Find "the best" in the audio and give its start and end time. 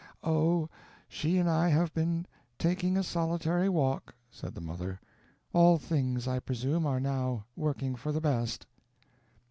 8.11-8.65